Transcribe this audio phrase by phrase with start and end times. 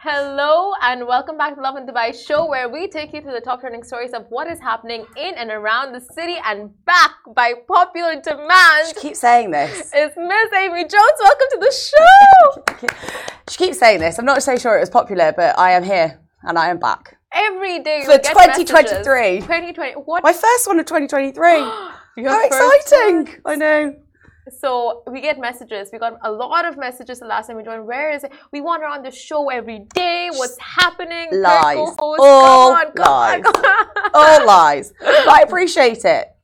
[0.00, 3.58] Hello and welcome back to Lovin Dubai show where we take you through the top
[3.58, 8.14] trending stories of what is happening in and around the city and back by popular
[8.20, 8.86] demand.
[8.86, 9.90] She keeps saying this.
[9.92, 11.18] It's Miss Amy Jones.
[11.18, 12.88] Welcome to the show.
[13.50, 14.20] she keeps saying this.
[14.20, 17.18] I'm not so sure it was popular, but I am here and I am back.
[17.32, 19.40] Every day for 2023.
[19.40, 19.94] 2020.
[19.94, 20.22] What?
[20.22, 21.58] My first one of 2023.
[22.24, 23.34] How exciting!
[23.42, 23.54] One?
[23.54, 23.96] I know.
[24.50, 25.90] So we get messages.
[25.92, 27.86] We got a lot of messages the last time we joined.
[27.86, 28.32] Where is it?
[28.52, 30.30] We want her on the show every day.
[30.32, 31.28] What's happening?
[31.32, 31.76] Lies.
[31.98, 33.44] All on, lies.
[34.14, 34.92] All lies.
[34.98, 36.34] But I appreciate it.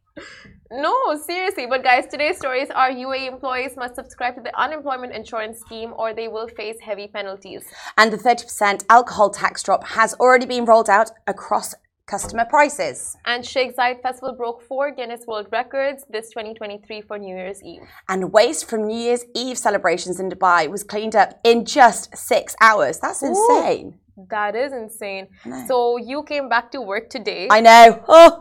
[0.71, 1.67] No, seriously.
[1.67, 6.13] But guys, today's stories are UAE employees must subscribe to the unemployment insurance scheme or
[6.13, 7.65] they will face heavy penalties.
[7.97, 11.75] And the 30% alcohol tax drop has already been rolled out across
[12.07, 13.17] customer prices.
[13.25, 17.83] And Sheikh Zayed Festival broke four Guinness World Records this 2023 for New Year's Eve.
[18.09, 22.55] And waste from New Year's Eve celebrations in Dubai was cleaned up in just six
[22.61, 22.99] hours.
[22.99, 23.99] That's Ooh, insane.
[24.31, 25.29] That is insane.
[25.67, 27.49] So you came back to work today.
[27.51, 28.05] I know.
[28.09, 28.39] Oh,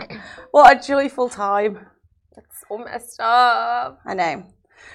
[0.51, 1.87] what a joyful time.
[2.35, 3.99] That's so messed up.
[4.05, 4.45] I know.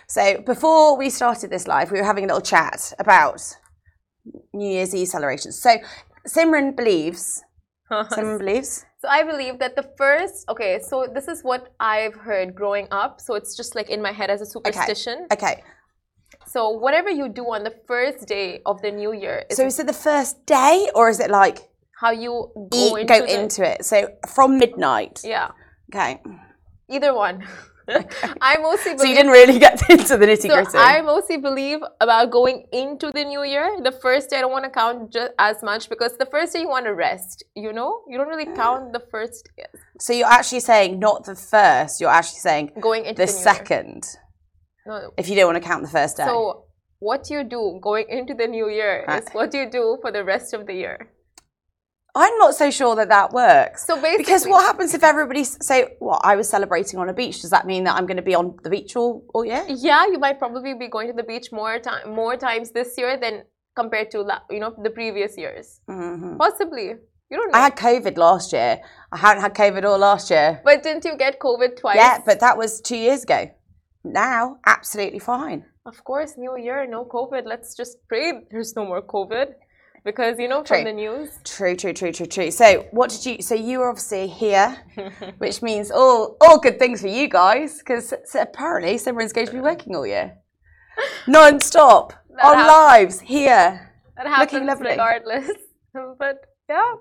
[0.07, 3.41] So before we started this live, we were having a little chat about
[4.53, 5.61] New Year's Eve celebrations.
[5.61, 5.77] So
[6.27, 7.43] Simran believes
[8.11, 8.85] Someone believes?
[9.01, 13.21] So I believe that the first, okay, so this is what I've heard growing up.
[13.21, 15.27] So it's just like in my head as a superstition.
[15.33, 15.53] Okay.
[15.53, 15.63] okay.
[16.47, 19.45] So whatever you do on the first day of the new year.
[19.51, 21.59] Is so is it the first day or is it like
[22.01, 23.85] how you go, eat, into, go the, into it?
[23.85, 25.21] So from midnight.
[25.25, 25.51] Yeah.
[25.91, 26.21] Okay.
[26.89, 27.47] Either one.
[28.41, 30.71] I mostly believe, so you didn't really get into the nitty gritty.
[30.71, 33.79] So I mostly believe about going into the new year.
[33.83, 36.61] The first day I don't want to count just as much because the first day
[36.61, 37.45] you want to rest.
[37.55, 39.49] You know, you don't really count the first.
[39.57, 39.65] Day.
[39.99, 42.01] So you're actually saying not the first.
[42.01, 44.05] You're actually saying going into the, the second.
[44.87, 45.13] No.
[45.17, 46.25] If you don't want to count the first day.
[46.25, 46.65] So
[46.99, 50.53] what you do going into the new year is what you do for the rest
[50.53, 51.11] of the year.
[52.15, 53.87] I'm not so sure that that works.
[53.87, 57.41] So basically, because what happens if everybody say, "Well, I was celebrating on a beach"?
[57.43, 59.65] Does that mean that I'm going to be on the beach all, all year?
[59.69, 63.19] Yeah, you might probably be going to the beach more time, more times this year
[63.19, 63.45] than
[63.77, 64.19] compared to
[64.51, 65.81] you know the previous years.
[65.89, 66.37] Mm-hmm.
[66.37, 66.95] Possibly.
[67.31, 67.59] You don't know.
[67.59, 68.81] I had COVID last year.
[69.13, 70.63] I hadn't had COVID all last year.
[70.65, 71.97] But didn't you get COVID twice?
[71.97, 73.51] Yeah, but that was two years ago.
[74.03, 75.67] Now, absolutely fine.
[75.85, 77.43] Of course, new year, no COVID.
[77.45, 79.49] Let's just pray there's no more COVID
[80.09, 81.29] because you know from the news.
[81.45, 82.51] True, true, true, true, true.
[82.51, 83.43] So what did you?
[83.43, 84.69] So you were obviously here,
[85.39, 89.53] which means all all good things for you guys, because so apparently Simran's going to
[89.53, 90.39] be working all year,
[91.27, 93.93] non-stop on lives here.
[94.17, 94.91] That happens looking lovely.
[94.91, 95.51] regardless.
[96.19, 96.37] but
[96.71, 96.95] yeah,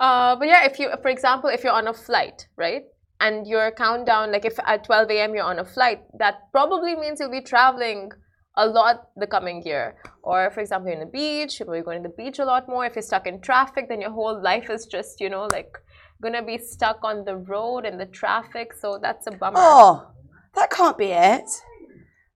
[0.00, 2.82] uh, but yeah, if you, for example, if you're on a flight, right?
[3.20, 5.34] And your countdown, like if at 12 a.m.
[5.34, 8.10] you're on a flight, that probably means you'll be traveling
[8.56, 9.96] a lot the coming year.
[10.22, 12.86] Or, for example, you're in the beach, you're going to the beach a lot more.
[12.86, 15.76] If you're stuck in traffic, then your whole life is just, you know, like
[16.22, 18.72] gonna be stuck on the road and the traffic.
[18.72, 19.58] So that's a bummer.
[19.58, 20.08] Oh,
[20.54, 21.48] that can't be it.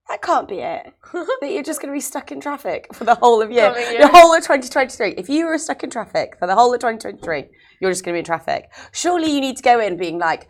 [0.08, 0.92] That can't be it.
[1.12, 3.74] that you're just going to be stuck in traffic for the whole of year.
[3.74, 5.14] The whole of 2023.
[5.18, 7.44] If you were stuck in traffic for the whole of 2023,
[7.80, 8.70] you're just going to be in traffic.
[8.92, 10.48] Surely you need to go in being like,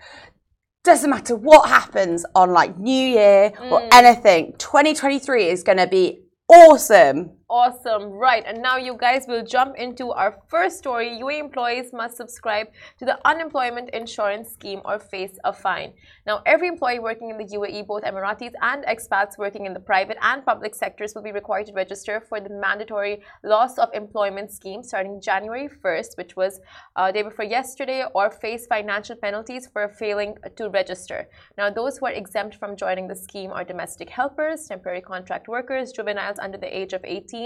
[0.88, 3.70] doesn't matter what happens on like New Year mm.
[3.70, 7.37] or anything, 2023 is going to be awesome.
[7.50, 8.44] Awesome, right.
[8.46, 11.18] And now you guys will jump into our first story.
[11.18, 12.66] UAE employees must subscribe
[12.98, 15.94] to the unemployment insurance scheme or face a fine.
[16.26, 20.18] Now, every employee working in the UAE, both Emiratis and expats working in the private
[20.20, 24.82] and public sectors, will be required to register for the mandatory loss of employment scheme
[24.82, 26.60] starting January 1st, which was
[26.96, 31.26] uh, day before yesterday, or face financial penalties for failing to register.
[31.56, 35.92] Now, those who are exempt from joining the scheme are domestic helpers, temporary contract workers,
[35.92, 37.37] juveniles under the age of 18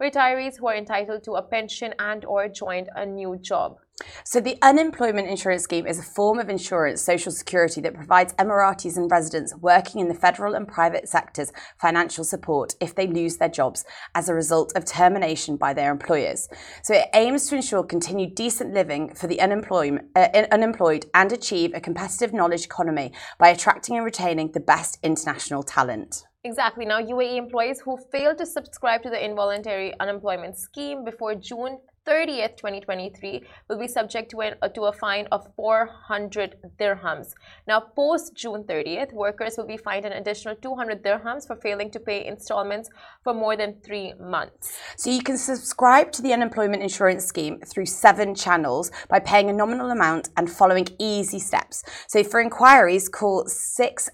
[0.00, 3.78] retirees who are entitled to a pension and or joined a new job.
[4.24, 8.96] So, the unemployment insurance scheme is a form of insurance, social security, that provides Emiratis
[8.96, 13.48] and residents working in the federal and private sectors financial support if they lose their
[13.48, 16.48] jobs as a result of termination by their employers.
[16.82, 21.72] So, it aims to ensure continued decent living for the unemployed, uh, unemployed and achieve
[21.74, 26.27] a competitive knowledge economy by attracting and retaining the best international talent.
[26.44, 26.84] Exactly.
[26.84, 32.56] Now, UAE employees who fail to subscribe to the involuntary unemployment scheme before June 30th,
[32.56, 37.34] 2023, will be subject to, an, uh, to a fine of 400 dirhams.
[37.66, 42.00] Now, post June 30th, workers will be fined an additional 200 dirhams for failing to
[42.00, 42.88] pay installments
[43.24, 44.78] for more than three months.
[44.96, 49.52] So, you can subscribe to the unemployment insurance scheme through seven channels by paying a
[49.52, 51.82] nominal amount and following easy steps.
[52.06, 54.08] So, for inquiries, call 6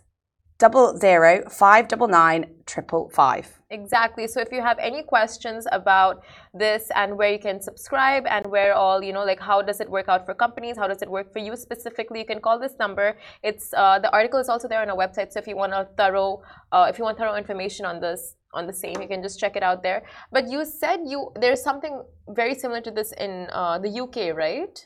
[0.64, 1.30] double zero
[1.62, 3.46] five double nine triple five.
[3.78, 4.26] Exactly.
[4.32, 6.14] So if you have any questions about
[6.62, 9.88] this and where you can subscribe and where all, you know, like how does it
[9.96, 12.74] work out for companies, how does it work for you specifically, you can call this
[12.84, 13.08] number.
[13.42, 15.28] It's uh, the article is also there on our website.
[15.32, 16.32] So if you want a thorough,
[16.72, 19.54] uh, if you want thorough information on this, on the same, you can just check
[19.56, 20.00] it out there.
[20.32, 21.94] But you said you there's something
[22.40, 24.76] very similar to this in uh, the UK, right?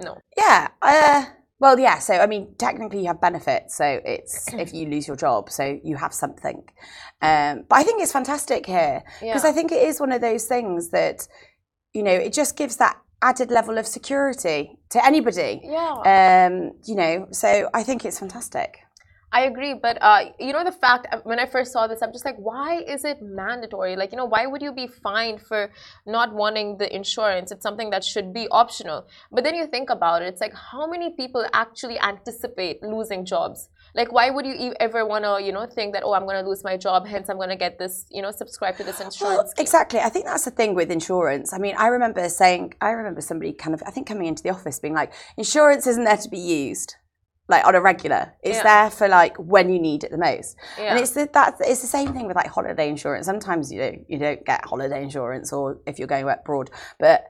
[0.00, 0.16] No.
[0.36, 0.68] Yeah.
[0.80, 1.24] Uh,
[1.60, 1.98] well, yeah.
[1.98, 3.76] So, I mean, technically, you have benefits.
[3.76, 6.62] So, it's if you lose your job, so you have something.
[7.20, 9.50] Um, but I think it's fantastic here because Yeah.
[9.50, 11.26] I think it is one of those things that,
[11.92, 15.60] you know, it just gives that added level of security to anybody.
[15.64, 16.46] Yeah.
[16.46, 18.78] Um, you know, so I think it's fantastic.
[19.30, 22.12] I agree, but uh, you know the fact uh, when I first saw this, I'm
[22.12, 23.94] just like, why is it mandatory?
[23.94, 25.70] Like, you know, why would you be fined for
[26.06, 27.52] not wanting the insurance?
[27.52, 29.06] It's something that should be optional.
[29.30, 33.68] But then you think about it, it's like, how many people actually anticipate losing jobs?
[33.94, 36.48] Like, why would you ever want to, you know, think that, oh, I'm going to
[36.48, 39.20] lose my job, hence I'm going to get this, you know, subscribe to this insurance?
[39.20, 40.00] Well, exactly.
[40.00, 41.52] I think that's the thing with insurance.
[41.52, 44.50] I mean, I remember saying, I remember somebody kind of, I think coming into the
[44.50, 46.96] office being like, insurance isn't there to be used
[47.48, 48.34] like on a regular.
[48.42, 48.62] It's Yeah.
[48.62, 50.56] there for like when you need it the most.
[50.78, 50.90] Yeah.
[50.90, 53.26] And it's the, that it's the same thing with like holiday insurance.
[53.26, 57.24] Sometimes you don't you don't get holiday insurance, or if you're going abroad, but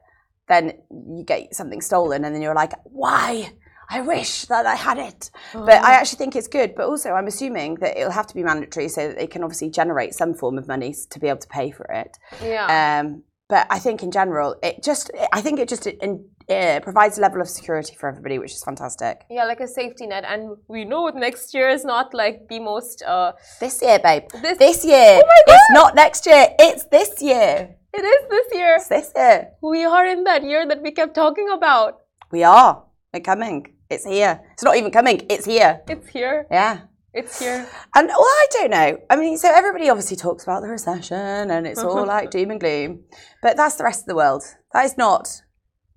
[0.49, 3.53] then you get something stolen, and then you're like, why?
[3.91, 5.31] I wish that I had it.
[5.55, 6.75] But I actually think it's good.
[6.75, 9.70] But also, I'm assuming that it'll have to be mandatory so that they can obviously
[9.70, 12.19] generate some form of money to be able to pay for it.
[12.43, 13.00] yeah.
[13.03, 17.19] Um, but I think in general, it just I think it just in, uh, provides
[17.19, 19.25] a level of security for everybody, which is fantastic.
[19.31, 20.25] yeah, like a safety net.
[20.27, 24.25] And we know next year is not like the most, uh, This year, babe.
[24.43, 25.21] This- This, year.
[25.23, 25.55] Oh my God!
[25.55, 26.45] It's not next year.
[26.59, 27.75] It's this year.
[27.99, 28.75] it is this year.
[28.77, 29.49] It's this year.
[29.62, 32.01] We are in that year that we kept talking about.
[32.31, 32.83] We are.
[33.12, 33.59] We're coming.
[33.91, 34.41] It's here.
[34.53, 35.27] It's not even coming.
[35.31, 35.81] It's here.
[35.89, 36.47] It's here.
[36.51, 36.81] Yeah.
[37.14, 37.66] It's here.
[37.94, 38.99] And well, I don't know.
[39.08, 42.60] I mean, so everybody obviously talks about the recession and it's all like doom and
[42.60, 43.05] gloom,
[43.43, 44.43] but that's the rest of the world.
[44.72, 45.28] That is not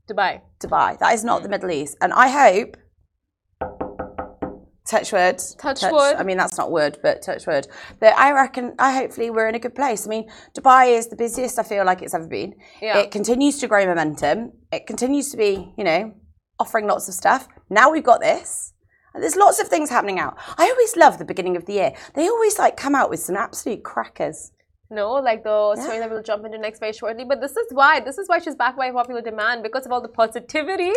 [0.09, 0.41] Dubai.
[0.59, 0.97] Dubai.
[0.99, 1.97] That is not the Middle East.
[2.01, 2.77] And I hope,
[4.87, 6.15] touch wood, Touch wood.
[6.15, 7.67] I mean, that's not wood, but touch wood.
[7.99, 10.05] That I reckon, I hopefully we're in a good place.
[10.05, 12.55] I mean, Dubai is the busiest I feel like it's ever been.
[12.81, 12.99] Yeah.
[12.99, 14.53] It continues to grow momentum.
[14.71, 16.13] It continues to be, you know,
[16.59, 17.47] offering lots of stuff.
[17.69, 18.73] Now we've got this.
[19.13, 20.37] There's lots of things happening out.
[20.57, 21.93] I always love the beginning of the year.
[22.13, 24.51] They always like come out with some absolute crackers.
[24.89, 27.23] No, like the story that we'll jump into next very shortly.
[27.23, 28.01] But this is why.
[28.01, 30.91] This is why she's back by popular demand because of all the positivity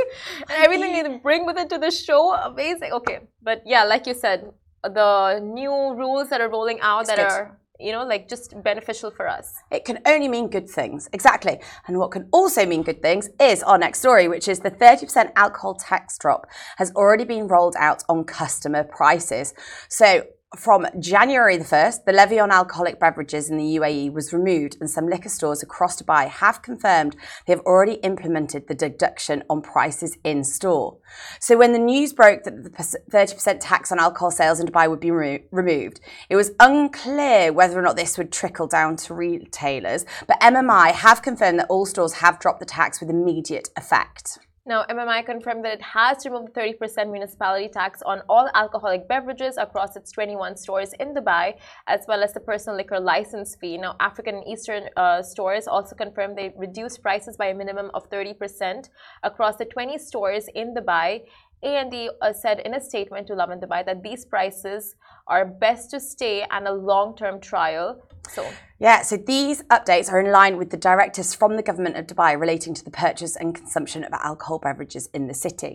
[0.49, 2.35] and everything you bring with it to the show.
[2.35, 2.93] Amazing.
[2.93, 3.21] Okay.
[3.41, 4.53] But yeah, like you said,
[4.83, 7.27] the new rules that are rolling out It's that good.
[7.27, 9.55] are, you know, like just beneficial for us.
[9.71, 11.09] It can only mean good things.
[11.13, 11.61] Exactly.
[11.87, 15.33] And what can also mean good things is our next story, which is the 30%
[15.37, 16.47] alcohol tax drop
[16.79, 19.53] has already been rolled out on customer prices.
[19.89, 20.25] So
[20.57, 24.91] from January the 1st, the levy on alcoholic beverages in the UAE was removed, and
[24.91, 27.17] some liquor stores across Dubai have confirmed
[27.47, 30.99] they have already implemented the deduction on prices in store.
[31.41, 35.01] So, when the news broke that the 30% tax on alcohol sales in Dubai would
[35.01, 40.05] be remo- removed, it was unclear whether or not this would trickle down to retailers.
[40.27, 44.39] But MMI have confirmed that all stores have dropped the tax with immediate effect.
[44.67, 49.59] Now, MMI confirmed that it has removed the 30% municipality tax on all alcoholic beverages
[49.59, 51.57] across its 21 stores in Dubai,
[51.87, 53.77] as well as the personal liquor license fee.
[53.77, 58.09] Now, African and Eastern uh, stores also confirmed they reduced prices by a minimum of
[58.09, 58.89] 30%
[59.23, 61.25] across the 20 stores in Dubai.
[61.65, 64.95] A&E uh, said in a statement to Lovin Dubai that these prices
[65.27, 67.87] are best to stay and a long-term trial.
[68.31, 68.43] So,
[68.79, 72.39] Yeah, so these updates are in line with the directives from the government of Dubai
[72.39, 75.75] relating to the purchase and consumption of alcohol beverages in the city.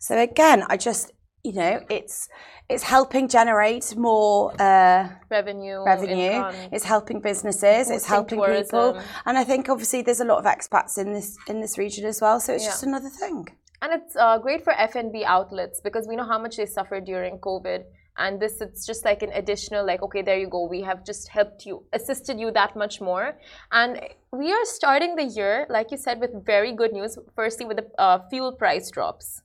[0.00, 2.28] So again, I just, you know, it's
[2.68, 6.16] it's helping generate more uh, revenue, revenue.
[6.16, 6.54] income.
[6.72, 7.88] It's helping businesses.
[7.90, 11.60] it's helping people, and I think obviously there's a lot of expats in this in
[11.60, 12.40] this region as well.
[12.40, 12.70] So it's Yeah.
[12.70, 13.46] just another thing.
[13.82, 17.38] And it's uh, great for F&B outlets because we know how much they suffered during
[17.38, 17.84] COVID.
[18.18, 20.66] And this, it's just like an additional, like, okay, there you go.
[20.66, 23.38] We have just helped you, assisted you that much more.
[23.72, 24.00] And
[24.32, 27.18] we are starting the year, like you said, with very good news.
[27.34, 29.42] Firstly, with the uh, fuel price drops.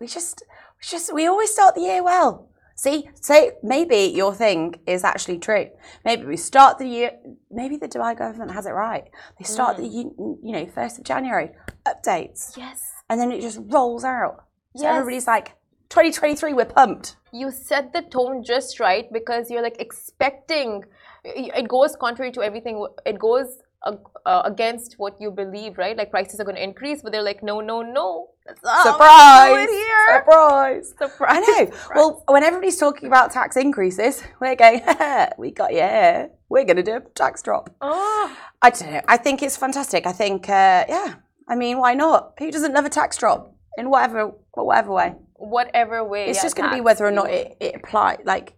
[0.00, 2.50] We just, we just, we always start the year well.
[2.76, 5.66] See, say maybe your thing is actually true.
[6.04, 7.10] Maybe we start the year.
[7.50, 9.04] Maybe the Dubai government has it right.
[9.38, 9.94] They start the mm.
[9.94, 11.48] you you know first of January
[11.86, 12.78] updates, Yes.
[13.08, 14.44] and then it just rolls out.
[14.76, 14.98] So Yes.
[14.98, 15.48] everybody's like,
[15.88, 17.16] 2023, we're pumped.
[17.32, 20.84] You set the tone just right because you're like expecting.
[21.24, 22.86] It goes contrary to everything.
[23.06, 25.96] It goes uh, against what you believe, right?
[25.96, 28.30] Like prices are going to increase, but they're like, no, no, no.
[28.46, 30.88] That's not how we do Surprise!
[30.88, 30.94] Surprise!
[30.98, 31.36] Surprise!
[31.36, 31.76] I know.
[31.94, 34.82] Well, when everybody's talking about tax increases, we're going,
[35.38, 36.30] we got you here.
[36.48, 37.74] We're going to do a tax drop.
[37.80, 39.02] oh, I don't know.
[39.08, 40.06] I think it's fantastic.
[40.06, 41.14] I think, uh, yeah.
[41.48, 42.34] I mean, why not?
[42.38, 45.14] Who doesn't love a tax drop in whatever whatever way?
[45.38, 46.26] whatever way.
[46.26, 48.18] It's yeah, just going to be whether or not it, it apply.
[48.24, 48.54] Like,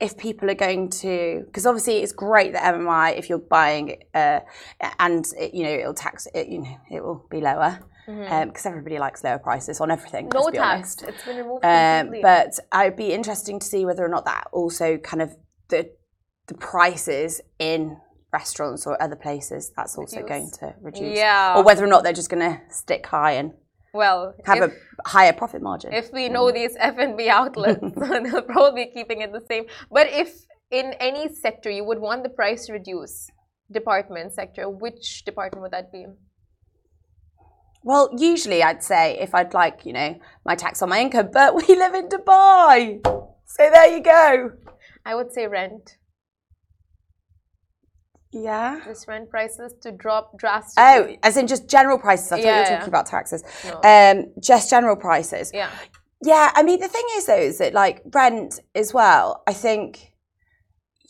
[0.00, 4.40] if people are going to, because obviously it's great that MMI, if you're buying, uh,
[5.00, 8.98] and it, you know it'll tax it, you know it will be lower because everybody
[8.98, 10.28] likes lower prices on everything.
[10.30, 10.38] Mm-hmm.
[10.38, 11.02] no tax.
[11.02, 12.22] It's been removed Um, completely.
[12.22, 15.36] but I'd be interesting to see whether or not that also kind of
[15.68, 15.90] the
[16.46, 17.98] the prices in
[18.32, 20.28] restaurants or other places that's also Reduce.
[20.30, 21.16] going to reduce.
[21.18, 21.54] yeah.
[21.56, 23.52] Or whether or not they're just going to stick high and
[23.94, 25.92] well, have if, a higher profit margin.
[25.92, 29.64] if we know these F and B outlets, they'll probably be keeping it the same.
[29.90, 33.30] But if in any sector you would want the price to reduce,
[33.70, 36.06] department sector, which department would that be?
[37.88, 41.54] well, usually I'd say if I'd like, you know, my tax on my income, but
[41.54, 43.00] we live in Dubai.
[43.46, 44.52] So there you go.
[45.06, 45.96] I would say rent.
[48.32, 48.80] Yeah.
[48.84, 50.84] Just rent prices to drop drastically.
[50.84, 52.26] Oh, as in just general prices.
[52.32, 52.76] I thought you Yeah, were yeah.
[52.76, 53.42] talking about taxes.
[53.64, 53.80] No.
[53.82, 55.50] Um, just general prices.
[55.54, 55.70] yeah.
[56.22, 59.42] Yeah, I mean the thing is though is that like rent as well.
[59.46, 60.12] I think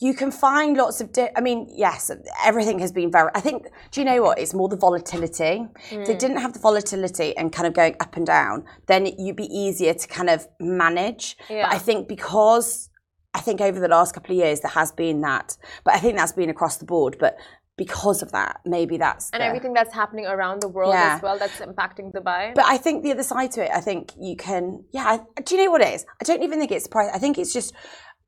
[0.01, 1.13] you can find lots of.
[1.13, 2.11] Di- I mean, yes,
[2.45, 3.31] everything has been very.
[3.35, 3.67] I think.
[3.91, 4.39] Do you know what?
[4.39, 5.67] It's more the volatility.
[5.91, 9.35] If they didn't have the volatility and kind of going up and down, then you'd
[9.35, 11.37] be easier to kind of manage.
[11.49, 11.67] Yeah.
[11.67, 12.91] But I think because
[13.35, 16.17] I think over the last couple of years there has been that, but I think
[16.17, 17.17] that's been across the board.
[17.21, 17.37] But
[17.77, 21.15] because of that, maybe that's and the- everything that's happening around the world Yeah.
[21.17, 22.55] as well that's impacting Dubai.
[22.55, 25.05] But I think the other side to it, I think you can, yeah.
[25.37, 26.05] I, do you know what it is?
[26.21, 27.11] I don't even think it's price.
[27.15, 27.73] I think it's just,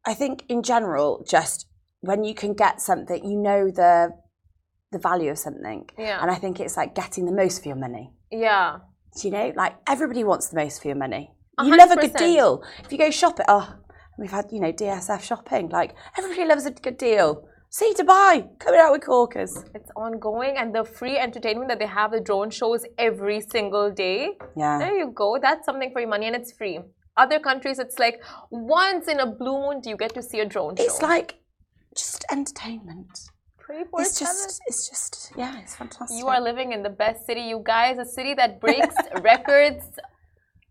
[0.06, 1.66] I think in general, just
[2.00, 4.12] when you can get something, you know the
[4.92, 6.18] the value of something, Yeah.
[6.20, 8.12] and I think it's like getting the most for your money.
[8.30, 8.78] yeah.
[9.16, 11.32] Do you know, like everybody wants the most for your money.
[11.58, 12.62] You hundred love a good deal.
[12.84, 13.74] If you go shopping, oh,
[14.20, 15.70] we've had you know DSF shopping.
[15.70, 17.48] Like everybody loves a good deal.
[17.70, 19.52] See Dubai coming out with corkers.
[19.74, 24.30] It's ongoing and the free entertainment that they have, the drone shows every single day.
[24.56, 24.78] Yeah.
[24.78, 25.38] There you go.
[25.40, 26.80] That's something for your money and it's free.
[27.16, 30.46] Other countries, it's like once in a blue moon do you get to see a
[30.46, 30.82] drone show.
[30.82, 31.36] It's like
[31.96, 33.18] just entertainment.
[33.98, 36.18] It's just, it's just, yeah, it's fantastic.
[36.18, 37.98] You are living in the best city, you guys.
[37.98, 39.84] A city that breaks records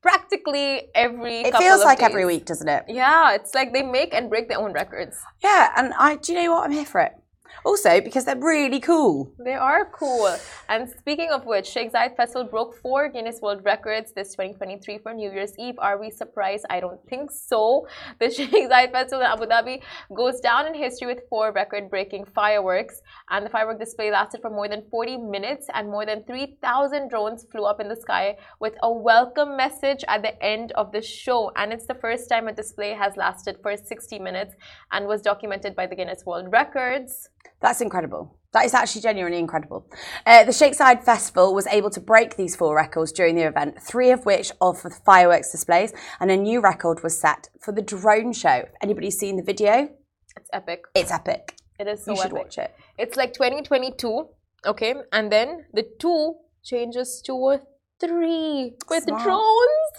[0.01, 1.41] practically every.
[1.41, 2.10] It feels like days.
[2.10, 2.86] every week, doesn't it?
[2.88, 5.18] Yeah, it's like they make and break their own records.
[5.44, 6.65] Yeah, and I do you know what?
[6.65, 7.19] I'm here for it.
[7.65, 9.32] Also, because they're really cool.
[9.38, 10.36] They are cool.
[10.70, 15.13] And speaking of which, Sheikh Zayed Festival broke four Guinness World Records this 2023 for
[15.13, 15.75] New Year's Eve.
[15.79, 16.65] Are we surprised?
[16.70, 17.88] I don't think so.
[18.20, 19.82] The Sheikh Zayed Festival in Abu Dhabi
[20.15, 23.01] goes down in history with four record-breaking fireworks.
[23.29, 27.46] And the firework display lasted for more than 40 minutes and more than 3,000 drones
[27.51, 31.51] flew up in the sky with a welcome message at the end of the show.
[31.56, 34.56] And it's the first time a display has lasted for 60 minutes
[34.91, 37.29] and was documented by the Guinness World Records.
[37.62, 38.38] That's incredible.
[38.53, 39.86] That is actually genuinely incredible.
[40.25, 44.10] Uh, the Zayed Festival was able to break these four records during the event, three
[44.10, 47.81] of which are for the fireworks displays, and a new record was set for the
[47.84, 48.63] drone show.
[48.81, 49.89] Anybody seen the video,
[50.36, 50.86] It's epic.
[50.96, 51.55] it's epic.
[51.79, 52.38] It is so you should epic.
[52.43, 52.74] watch it.
[52.98, 54.27] It's like 2022,
[54.65, 54.96] okay?
[55.12, 57.62] And then the two changes to a
[58.00, 59.24] three with Smart.
[59.24, 59.91] drones.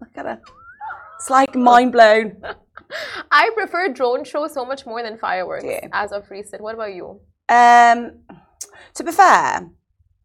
[0.00, 0.40] Look at her.
[1.18, 2.36] It's like mind blown.
[3.32, 5.88] I prefer drone shows so much more than fireworks Yeah.
[5.92, 6.62] as of recent.
[6.62, 7.20] What about you?
[7.48, 7.98] Um,
[8.94, 9.68] to be fair,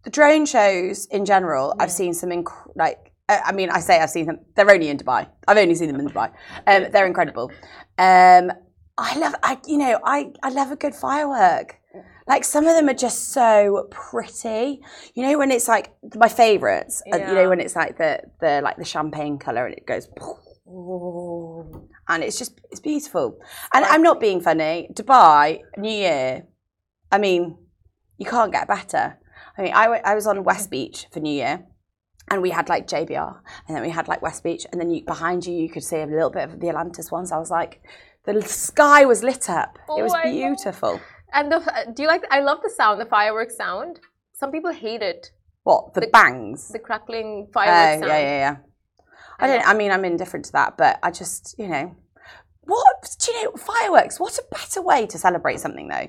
[0.04, 3.12] the drone shows in general, I've seen some inc- like.
[3.30, 4.40] I mean, I say I've seen them.
[4.56, 5.26] They're only in Dubai.
[5.48, 6.32] I've only seen them in Dubai.
[6.68, 7.50] Um, they're incredible.
[7.98, 8.52] Um,
[8.98, 9.36] I love.
[9.42, 11.78] I you know I I love a good firework.
[12.28, 14.82] Like some of them are just so pretty.
[15.14, 17.02] You know when it's like my favourites.
[17.14, 20.10] uh, You know when it's like the the like the champagne color and it goes.
[22.12, 23.40] And it's just it's beautiful.
[23.74, 24.90] And I'm not being funny.
[24.94, 26.44] Dubai New Year.
[27.12, 27.42] I mean,
[28.18, 29.06] you can't get better.
[29.58, 31.66] I mean, I, w- I was on West Beach for New Year,
[32.30, 33.34] and we had like JBR,
[33.68, 36.00] and then we had like West Beach, and then you, behind you you could see
[36.02, 37.32] a little bit of the Atlantis ones.
[37.32, 37.74] I was like,
[38.26, 39.72] the sky was lit up.
[39.78, 40.32] it Oh, was I know.
[40.32, 40.94] beautiful.
[41.34, 42.24] And the uh, do you like?
[42.38, 43.94] I love the sound, the fireworks sound.
[44.42, 45.22] Some people hate it,
[45.64, 46.70] What the, The- bangs?
[46.76, 48.08] the crackling Oh fireworks yeah, sound.
[48.12, 48.56] yeah, yeah.
[49.40, 49.68] I I don't.
[49.72, 51.86] I mean, I'm indifferent to that, but I just, you know,
[52.72, 53.52] what do you know?
[53.58, 54.20] Fireworks.
[54.20, 56.08] What a better way to celebrate something, though.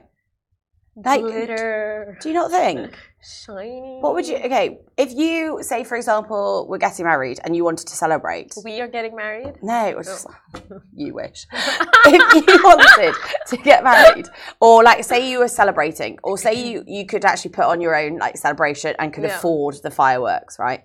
[0.94, 2.18] Like, Glitter.
[2.20, 2.94] do you not think?
[3.24, 3.98] Shiny.
[4.00, 4.36] What would you?
[4.36, 8.52] Okay, if you say, for example, we're getting married and you wanted to celebrate.
[8.62, 9.54] We are getting married.
[9.62, 10.12] No, it was oh.
[10.12, 11.46] just, you wish.
[11.52, 13.14] if you wanted
[13.46, 14.26] to get married,
[14.60, 17.96] or like say you were celebrating, or say you you could actually put on your
[17.96, 19.36] own like celebration and could Yeah.
[19.38, 20.84] afford the fireworks, right?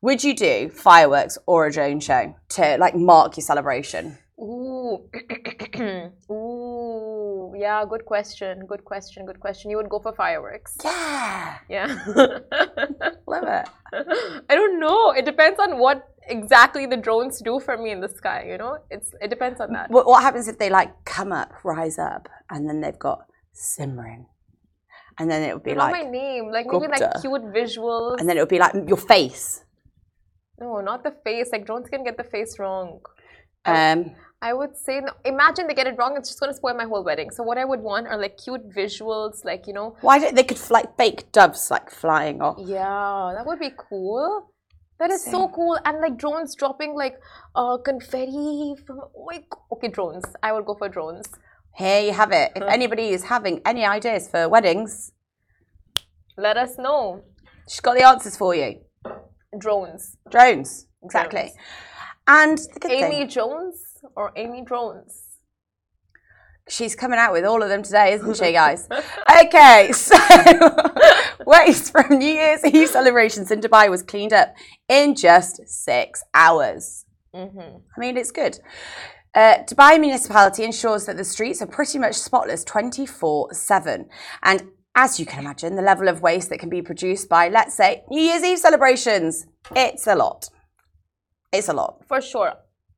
[0.00, 4.18] Would you do fireworks or a drone show to like mark your celebration?
[4.40, 5.08] Ooh.
[6.30, 7.54] Ooh.
[7.56, 8.66] Yeah, good question.
[8.66, 9.26] Good question.
[9.26, 9.70] Good question.
[9.70, 10.76] You would go for fireworks.
[10.82, 11.86] Yeah, Yeah.
[13.26, 13.68] love it.
[14.50, 15.12] I don't know.
[15.12, 18.78] It depends on what exactly the drones do for me in the sky, you know?
[18.90, 19.90] It's it depends on that.
[19.90, 24.26] What, what happens if they like come up, rise up, and then they've got simmering?
[25.18, 26.50] and then it would be like, my name.
[26.50, 27.04] Like maybe Gupta.
[27.04, 28.18] like cute visuals.
[28.18, 29.64] and then it would be like your face.
[30.58, 31.50] no, not the face.
[31.52, 33.00] Like drones can get the face wrong.
[33.66, 35.12] Um, I would say no.
[35.24, 36.16] Imagine they get it wrong.
[36.18, 37.30] It's just gonna spoil my whole wedding.
[37.30, 39.96] So what I would want are like cute visuals, like you know.
[40.02, 42.56] why don't they could like fake doves like flying off?
[42.58, 44.50] Yeah, that would be cool.
[44.98, 45.78] That is so cool.
[45.84, 47.16] And like drones dropping like
[47.54, 49.42] uh confetti from oh my
[49.72, 50.24] okay drones.
[50.42, 51.26] I would go for drones.
[51.76, 52.52] Here you have it.
[52.54, 55.10] If anybody is having any ideas for weddings,
[56.36, 57.22] Let us know.
[57.68, 58.80] she's got the answers for you.
[59.58, 60.16] Drones.
[60.30, 61.40] Drones, exactly.
[61.40, 61.56] Drones.
[62.26, 63.82] And Amy thing, Jones
[64.16, 65.34] or Amy Drones?
[66.68, 68.88] she's coming out with all of them today, isn't she, guys?
[69.40, 70.16] okay, so
[71.46, 74.54] waste from New Year's Eve celebrations in Dubai was cleaned up
[74.88, 77.04] in just six hours.
[77.34, 77.60] Mm-hmm.
[77.96, 78.58] I mean, it's good.
[79.34, 84.08] Uh, Dubai municipality ensures that the streets are pretty much spotless 24 7.
[84.44, 87.74] And as you can imagine, the level of waste that can be produced by, let's
[87.74, 90.50] say, New Year's Eve celebrations, it's a lot.
[91.54, 92.04] It's a lot.
[92.08, 92.52] For sure.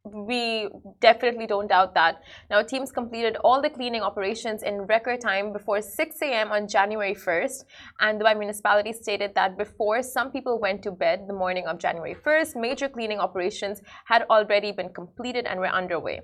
[0.05, 0.69] We
[1.01, 2.23] definitely don't doubt that.
[2.49, 6.53] Now, teams completed all the cleaning operations in record time before 6 a.m.
[6.53, 7.65] on January 1st.
[8.01, 12.15] And Dubai municipality stated that before some people went to bed the morning of January
[12.15, 16.21] 1st, major cleaning operations had already been completed and were underway.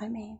[0.00, 0.38] I mean,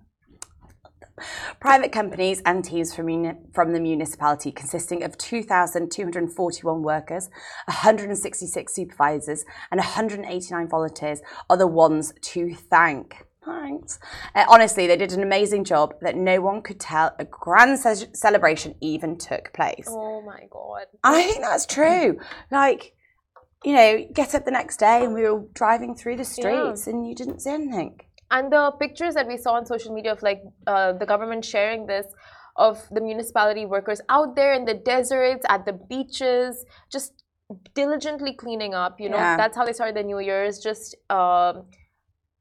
[1.60, 3.08] private companies and teams from,
[3.52, 7.28] from the municipality, consisting of 2,241 workers,
[7.66, 13.26] 166 supervisors, and 189 volunteers, are the ones to thank.
[13.44, 13.98] Thanks.
[14.34, 18.06] Uh, honestly, they did an amazing job that no one could tell a grand ce-
[18.14, 19.86] celebration even took place.
[19.88, 20.86] Oh my God.
[21.02, 22.18] And I think that's true.
[22.50, 22.94] Like,
[23.64, 27.08] you know, get up the next day and we were driving through the streets and
[27.08, 28.00] you didn't see anything.
[28.32, 31.86] And the pictures that we saw on social media of like uh, the government sharing
[31.86, 32.06] this
[32.56, 37.12] of the municipality workers out there in the deserts, at the beaches, just
[37.74, 39.00] diligently cleaning up.
[39.00, 39.36] You know, Yeah.
[39.36, 41.54] that's how they started the New Year's, just um,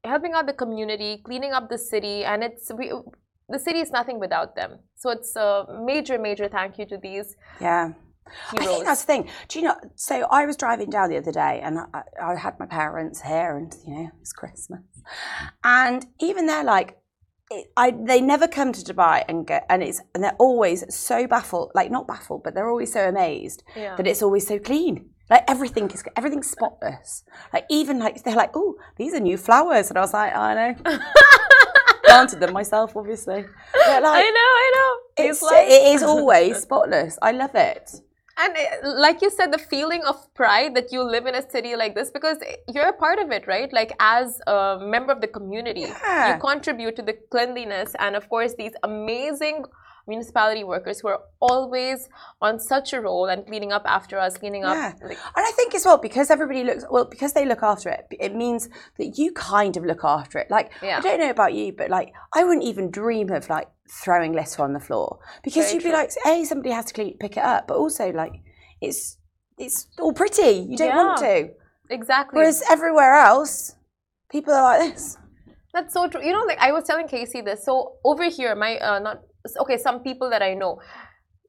[0.04, 2.92] helping out the community, cleaning up the city, and it's we,
[3.48, 4.78] the city is nothing without them.
[4.96, 7.92] So it's a major, major thank you to these Yeah.
[8.52, 9.28] I think that's the thing.
[9.48, 9.76] Do you know?
[9.96, 13.56] So I was driving down the other day, and I, I had my parents here,
[13.56, 14.80] and you know it's Christmas,
[15.64, 16.98] and even they're like,
[17.50, 21.26] it, I they never come to Dubai and get, and it's and they're always so
[21.26, 23.96] baffled, like not baffled, but they're always so amazed yeah.
[23.96, 25.10] that it's always so clean.
[25.30, 27.24] Like everything is everything's spotless.
[27.52, 30.54] Like even like they're like, oh, these are new flowers, and I was like, I
[30.54, 30.98] know,
[32.04, 33.44] planted them myself, obviously.
[33.74, 35.24] Like, I know, I know.
[35.24, 37.18] it's, like- it is always spotless.
[37.22, 37.90] I love it.
[38.38, 38.56] And
[38.98, 42.10] like you said, the feeling of pride that you live in a city like this
[42.10, 43.72] because you're a part of it, right?
[43.72, 46.34] Like as a member of the community, Yeah.
[46.34, 49.64] you contribute to the cleanliness, and of course, these amazing
[50.06, 52.08] municipality workers who are always
[52.40, 54.74] on such a roll and cleaning up after us, cleaning up.
[54.74, 54.92] Yeah.
[55.08, 58.06] Like, And I think as well because everybody looks well because they look after it.
[58.18, 60.50] It means that you kind of look after it.
[60.50, 60.98] Like Yeah.
[60.98, 64.62] I don't know about you, but like I wouldn't even dream of like throwing litter
[64.62, 67.42] on the floor because Very you'd be like, hey, somebody has to clean, pick it
[67.42, 68.32] up, but also like
[68.80, 69.18] it's
[69.58, 70.66] it's all pretty.
[70.68, 71.50] You don't want to.
[71.90, 72.38] exactly.
[72.38, 73.76] Whereas everywhere else,
[74.30, 75.18] people are like this.
[75.72, 76.24] That's so true.
[76.24, 77.64] You know, like I was telling Casey this.
[77.64, 79.22] So over here, my uh, not
[79.58, 79.78] okay.
[79.78, 80.80] Some people that I know,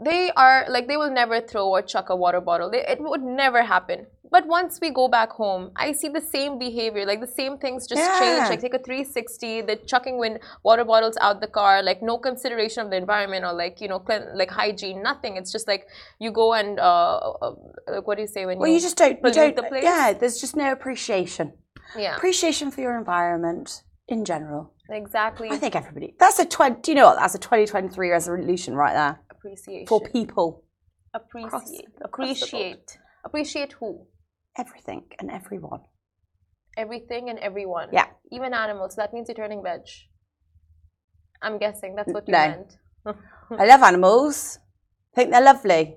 [0.03, 2.69] they are like they will never throw or chuck a water bottle.
[2.71, 4.07] They, it would never happen.
[4.31, 7.05] But once we go back home, I see the same behavior.
[7.05, 8.39] Like the same things just change.
[8.39, 8.47] Yeah.
[8.49, 9.61] Like take a 360.
[9.61, 11.83] The chucking when water bottles out the car.
[11.83, 15.03] Like no consideration of the environment or like you know clean, like hygiene.
[15.03, 15.37] Nothing.
[15.37, 15.85] It's just like
[16.19, 17.53] you go and uh, uh,
[17.87, 19.19] like what do you say when Well, you, you just don't.
[19.23, 19.55] You don't.
[19.55, 19.83] the place?
[19.83, 21.53] Yeah, there's just no appreciation.
[21.95, 24.73] yeah Appreciation for your environment in general.
[24.89, 26.15] exactly I think everybody.
[26.19, 26.81] That's a twenty.
[26.81, 27.17] Do you know what?
[27.19, 30.63] That's a 2023 resolution right there appreciation for people.
[31.13, 34.05] appreciate across appreciate appreciate who
[34.57, 35.81] Everything and everyone.
[36.77, 38.07] everything and everyone Yeah.
[38.31, 39.81] even animals that means you're turning veg
[41.41, 42.39] i'm guessing that's what you No.
[42.39, 42.77] meant
[43.61, 44.59] I love animals.
[45.11, 45.95] I think they're lovely.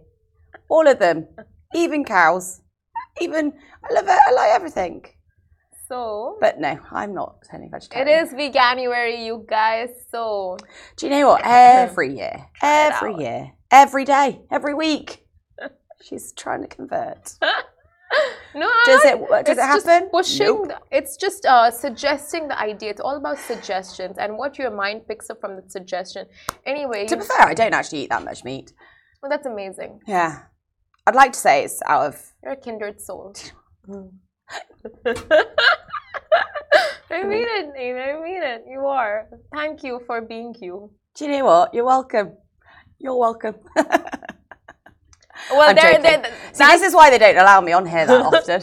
[0.69, 1.29] All of them.
[1.75, 2.61] Even cows.
[3.21, 3.53] Even,
[3.88, 4.19] I love it.
[4.29, 5.05] I like everything.
[5.88, 8.27] So But no, I'm not turning it vegetarian.
[8.27, 9.90] is veganuary, you guys.
[10.11, 10.57] So
[10.96, 11.42] Do you know what?
[11.44, 15.25] Every year, every year, every day, every week,
[16.03, 17.35] she's trying to convert.
[18.55, 19.44] no, Does it?
[19.46, 20.09] Does it happen?
[20.11, 20.46] Pushing.
[20.46, 20.68] Nope.
[20.68, 22.90] the- it's just uh, suggesting the idea.
[22.90, 26.27] It's all about suggestions and what your mind picks up from the suggestion.
[26.64, 28.72] Anyway, To be fair, I don't actually eat that much meat.
[29.22, 30.01] well, that's amazing.
[30.07, 30.42] Yeah,
[31.07, 32.33] I'd like to say it's out of.
[32.42, 33.35] You're a kindred soul.
[37.11, 37.97] I mean it, Nate.
[37.97, 38.65] I mean it.
[38.69, 39.27] You are.
[39.53, 40.91] Thank you for being you.
[41.15, 41.75] Do you know what?
[41.75, 42.37] You're welcome.
[42.99, 43.55] You're welcome.
[45.51, 46.03] Well, joking.
[46.03, 48.63] there, See, this is why they don't allow me on here that often.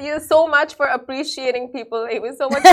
[0.00, 2.06] you so much for appreciating people.
[2.10, 2.62] It was so much.
[2.62, 2.68] For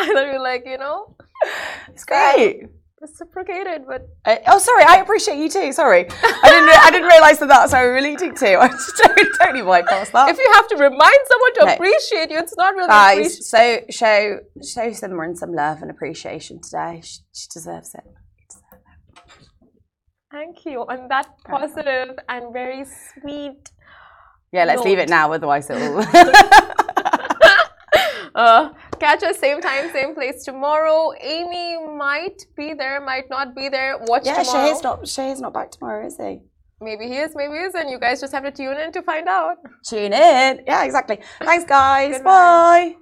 [0.00, 1.16] and then you're like, you know,
[1.88, 2.66] It's great.
[3.08, 4.84] Reciprocated, but Uh, oh, sorry.
[4.84, 5.72] I appreciate you too.
[5.72, 6.02] Sorry,
[6.44, 6.68] I didn't.
[6.72, 8.48] Re- I didn't realise that that's how we're relating to.
[8.64, 10.28] I just don't, totally bypass that.
[10.30, 11.72] if you have to remind someone to No.
[11.74, 13.42] appreciate you, it's not really Guys, appreciation.
[13.42, 13.60] so
[14.00, 14.38] show
[14.72, 17.00] show Simran some love and appreciation today.
[17.04, 18.04] She, she deserves it.
[20.30, 23.70] Thank you on that positive and very sweet.
[24.52, 25.32] Yeah, let's leave it now.
[25.32, 26.04] Otherwise, it'll.
[28.34, 28.70] Uh,
[29.04, 31.12] catch us same time, same place tomorrow.
[31.20, 33.98] Amy might be there, might not be there.
[34.00, 34.72] Watch yeah, tomorrow.
[34.72, 34.98] Shahir's not.
[35.14, 36.40] Shahir's not back tomorrow, is he?
[36.80, 37.88] Maybe he is, maybe he isn't.
[37.88, 39.56] You guys just have to tune in to find out.
[39.88, 40.64] Tune in.
[40.66, 41.18] Yeah, exactly.
[41.40, 42.20] Thanks, guys.
[42.22, 42.96] Bye.